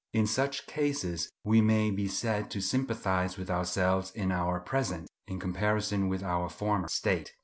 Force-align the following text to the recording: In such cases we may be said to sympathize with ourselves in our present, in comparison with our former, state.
In 0.13 0.25
such 0.25 0.65
cases 0.65 1.29
we 1.43 1.61
may 1.61 1.91
be 1.91 2.07
said 2.07 2.49
to 2.49 2.59
sympathize 2.59 3.37
with 3.37 3.51
ourselves 3.51 4.09
in 4.09 4.31
our 4.31 4.59
present, 4.59 5.07
in 5.27 5.39
comparison 5.39 6.09
with 6.09 6.23
our 6.23 6.49
former, 6.49 6.87
state. 6.87 7.33